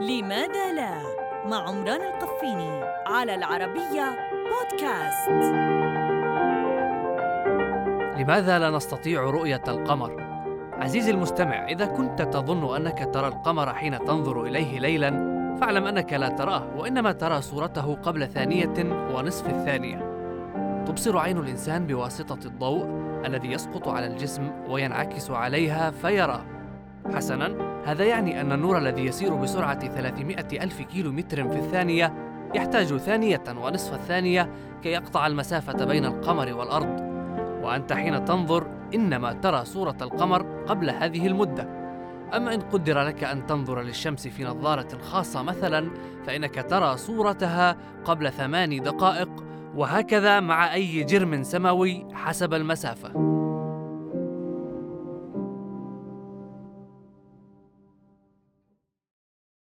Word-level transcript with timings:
لماذا 0.00 0.72
لا؟ 0.72 1.02
مع 1.46 1.68
عمران 1.68 2.00
القفيني 2.00 2.84
على 3.06 3.34
العربية 3.34 4.18
بودكاست. 4.50 5.30
لماذا 8.20 8.58
لا 8.58 8.70
نستطيع 8.70 9.22
رؤية 9.22 9.62
القمر؟ 9.68 10.16
عزيزي 10.72 11.10
المستمع 11.10 11.66
إذا 11.68 11.86
كنت 11.86 12.22
تظن 12.22 12.76
أنك 12.76 13.14
ترى 13.14 13.28
القمر 13.28 13.74
حين 13.74 13.98
تنظر 13.98 14.42
إليه 14.42 14.78
ليلاً 14.78 15.10
فاعلم 15.60 15.86
أنك 15.86 16.12
لا 16.12 16.28
تراه 16.28 16.76
وإنما 16.76 17.12
ترى 17.12 17.42
صورته 17.42 17.94
قبل 17.94 18.28
ثانية 18.28 18.74
ونصف 19.14 19.46
الثانية. 19.48 20.10
تبصر 20.86 21.18
عين 21.18 21.38
الإنسان 21.38 21.86
بواسطة 21.86 22.46
الضوء 22.46 22.86
الذي 23.26 23.52
يسقط 23.52 23.88
على 23.88 24.06
الجسم 24.06 24.50
وينعكس 24.68 25.30
عليها 25.30 25.90
فيراه. 25.90 26.59
حسنا 27.14 27.70
هذا 27.84 28.04
يعني 28.04 28.40
أن 28.40 28.52
النور 28.52 28.78
الذي 28.78 29.04
يسير 29.04 29.34
بسرعة 29.34 29.88
300 29.88 30.36
ألف 30.52 30.82
كيلو 30.82 31.12
متر 31.12 31.48
في 31.48 31.58
الثانية 31.58 32.30
يحتاج 32.54 32.96
ثانية 32.96 33.42
ونصف 33.56 33.94
الثانية 33.94 34.50
كي 34.82 34.88
يقطع 34.88 35.26
المسافة 35.26 35.84
بين 35.84 36.04
القمر 36.04 36.52
والأرض. 36.52 37.00
وأنت 37.62 37.92
حين 37.92 38.24
تنظر 38.24 38.66
إنما 38.94 39.32
ترى 39.32 39.64
صورة 39.64 39.96
القمر 40.00 40.64
قبل 40.66 40.90
هذه 40.90 41.26
المدة. 41.26 41.68
أما 42.36 42.54
إن 42.54 42.60
قدر 42.60 43.02
لك 43.02 43.24
أن 43.24 43.46
تنظر 43.46 43.82
للشمس 43.82 44.28
في 44.28 44.44
نظارة 44.44 44.98
خاصة 44.98 45.42
مثلا 45.42 45.90
فإنك 46.26 46.66
ترى 46.70 46.96
صورتها 46.96 47.76
قبل 48.04 48.32
ثمان 48.32 48.82
دقائق 48.82 49.28
وهكذا 49.76 50.40
مع 50.40 50.74
أي 50.74 51.02
جرم 51.04 51.42
سماوي 51.42 52.06
حسب 52.12 52.54
المسافة. 52.54 53.39